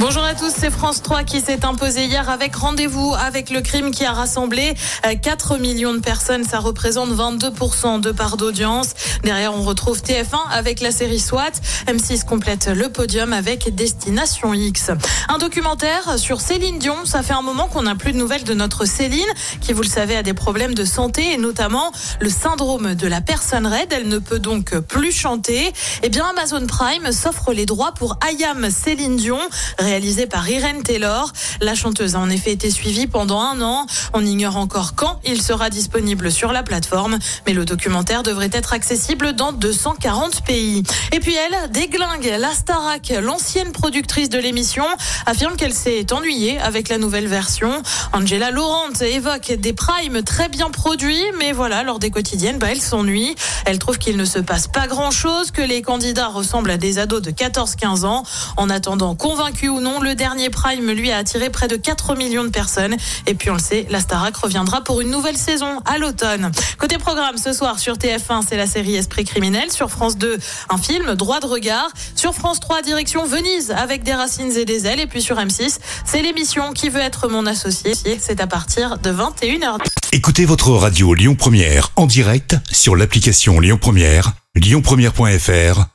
Bonjour 0.00 0.24
à 0.24 0.34
tous, 0.34 0.52
c'est 0.54 0.72
France 0.72 1.02
3 1.02 1.22
qui 1.22 1.40
s'est 1.40 1.64
imposé 1.64 2.06
hier 2.06 2.28
avec 2.28 2.56
rendez-vous 2.56 3.14
avec 3.16 3.48
le 3.48 3.60
crime 3.60 3.92
qui 3.92 4.04
a 4.04 4.12
rassemblé 4.12 4.74
4 5.22 5.52
euh, 5.52 5.58
millions 5.58 5.94
de 5.94 6.00
personnes. 6.00 6.42
Ça 6.42 6.58
représente 6.58 7.10
22% 7.10 8.00
de 8.00 8.10
part 8.10 8.36
d'audience. 8.36 8.88
Derrière, 9.22 9.54
on 9.54 9.62
retrouve 9.62 10.02
TF1 10.02 10.50
avec 10.50 10.80
la 10.80 10.90
série 10.90 11.20
SWAT. 11.20 11.52
M6 11.86 12.24
complète 12.24 12.66
le 12.66 12.88
podium 12.88 13.32
avec 13.32 13.72
Destination 13.72 14.52
X. 14.52 14.90
Un 15.28 15.38
documentaire 15.38 16.18
sur 16.18 16.40
Céline 16.40 16.80
Dion. 16.80 17.04
Ça 17.04 17.22
fait 17.22 17.32
un 17.32 17.42
moment 17.42 17.68
qu'on 17.68 17.82
n'a 17.82 17.94
plus 17.94 18.12
de 18.12 18.18
nouvelles 18.18 18.44
de 18.44 18.54
notre 18.54 18.86
Céline, 18.86 19.22
qui, 19.60 19.72
vous 19.72 19.82
le 19.82 19.88
savez, 19.88 20.16
a 20.16 20.24
des 20.24 20.34
problèmes 20.34 20.74
de 20.74 20.84
santé 20.84 21.34
et 21.34 21.36
notamment 21.36 21.92
le 22.18 22.30
syndrome 22.30 22.96
de 22.96 23.06
la 23.06 23.20
personne 23.20 23.68
raide. 23.68 23.92
Elle 23.92 24.08
ne 24.08 24.18
peut 24.18 24.40
donc 24.40 24.76
plus 24.80 25.12
chanter. 25.12 25.72
Eh 26.02 26.08
bien, 26.08 26.26
Amazon 26.36 26.66
Prime 26.66 27.12
s'offre 27.12 27.52
les 27.52 27.64
droits 27.64 27.92
pour 27.92 28.18
Ayam 28.26 28.68
Céline 28.70 29.16
Dion 29.16 29.38
réalisé 29.84 30.26
par 30.26 30.48
Irene 30.48 30.82
Taylor. 30.82 31.32
La 31.60 31.74
chanteuse 31.74 32.16
a 32.16 32.18
en 32.18 32.30
effet 32.30 32.50
été 32.50 32.70
suivie 32.70 33.06
pendant 33.06 33.40
un 33.40 33.60
an. 33.60 33.86
On 34.12 34.24
ignore 34.24 34.56
encore 34.56 34.94
quand 34.96 35.20
il 35.24 35.40
sera 35.40 35.70
disponible 35.70 36.32
sur 36.32 36.52
la 36.52 36.62
plateforme, 36.62 37.18
mais 37.46 37.52
le 37.52 37.64
documentaire 37.64 38.22
devrait 38.22 38.50
être 38.52 38.72
accessible 38.72 39.34
dans 39.34 39.52
240 39.52 40.42
pays. 40.42 40.82
Et 41.12 41.20
puis 41.20 41.34
elle 41.34 41.70
déglingue 41.70 42.34
la 42.38 42.52
Starac, 42.52 43.12
l'ancienne 43.22 43.72
productrice 43.72 44.28
de 44.28 44.38
l'émission, 44.38 44.84
affirme 45.26 45.56
qu'elle 45.56 45.74
s'est 45.74 46.12
ennuyée 46.12 46.58
avec 46.58 46.88
la 46.88 46.98
nouvelle 46.98 47.28
version. 47.28 47.82
Angela 48.12 48.50
Laurent 48.50 48.90
évoque 49.00 49.52
des 49.52 49.72
primes 49.72 50.22
très 50.22 50.48
bien 50.48 50.70
produits, 50.70 51.22
mais 51.38 51.52
voilà, 51.52 51.82
lors 51.82 51.98
des 51.98 52.10
quotidiennes, 52.10 52.58
bah, 52.58 52.68
elle 52.70 52.80
s'ennuie. 52.80 53.34
Elle 53.66 53.78
trouve 53.78 53.98
qu'il 53.98 54.16
ne 54.16 54.24
se 54.24 54.38
passe 54.38 54.66
pas 54.66 54.86
grand 54.86 55.10
chose, 55.10 55.50
que 55.50 55.62
les 55.62 55.82
candidats 55.82 56.28
ressemblent 56.28 56.70
à 56.70 56.78
des 56.78 56.98
ados 56.98 57.22
de 57.22 57.30
14-15 57.30 58.04
ans. 58.04 58.24
En 58.56 58.70
attendant, 58.70 59.14
convaincu 59.14 59.68
ou 59.74 59.80
non, 59.80 60.00
le 60.00 60.14
dernier 60.14 60.50
Prime, 60.50 60.90
lui, 60.92 61.10
a 61.10 61.18
attiré 61.18 61.50
près 61.50 61.68
de 61.68 61.76
4 61.76 62.16
millions 62.16 62.44
de 62.44 62.48
personnes. 62.48 62.96
Et 63.26 63.34
puis, 63.34 63.50
on 63.50 63.54
le 63.54 63.58
sait, 63.58 63.86
la 63.90 64.00
Starac 64.00 64.36
reviendra 64.36 64.82
pour 64.82 65.00
une 65.00 65.10
nouvelle 65.10 65.36
saison 65.36 65.80
à 65.84 65.98
l'automne. 65.98 66.50
Côté 66.78 66.98
programme, 66.98 67.36
ce 67.36 67.52
soir 67.52 67.78
sur 67.78 67.96
TF1, 67.96 68.42
c'est 68.48 68.56
la 68.56 68.66
série 68.66 68.94
Esprit 68.94 69.24
criminel. 69.24 69.70
Sur 69.70 69.90
France 69.90 70.16
2, 70.16 70.38
un 70.70 70.78
film, 70.78 71.14
Droit 71.14 71.40
de 71.40 71.46
regard. 71.46 71.88
Sur 72.14 72.34
France 72.34 72.60
3, 72.60 72.82
direction 72.82 73.26
Venise, 73.26 73.72
avec 73.72 74.02
des 74.04 74.14
racines 74.14 74.52
et 74.56 74.64
des 74.64 74.86
ailes. 74.86 75.00
Et 75.00 75.06
puis 75.06 75.22
sur 75.22 75.36
M6, 75.36 75.78
c'est 76.04 76.22
l'émission 76.22 76.72
Qui 76.72 76.88
veut 76.88 77.00
être 77.00 77.28
mon 77.28 77.46
associé. 77.46 77.92
C'est 77.94 78.40
à 78.40 78.46
partir 78.46 78.98
de 78.98 79.10
21h. 79.10 79.78
Écoutez 80.12 80.44
votre 80.44 80.70
radio 80.70 81.14
Lyon 81.14 81.34
Première 81.34 81.90
en 81.96 82.06
direct 82.06 82.56
sur 82.70 82.94
l'application 82.94 83.58
Lyon 83.58 83.78
Première, 83.80 84.32
lyonpremière.fr 84.54 85.93